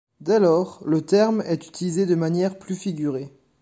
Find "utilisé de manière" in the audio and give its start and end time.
1.67-2.57